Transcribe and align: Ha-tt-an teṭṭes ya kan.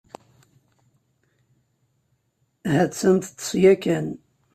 Ha-tt-an 2.71 3.17
teṭṭes 3.19 3.49
ya 3.63 3.73
kan. 3.83 4.07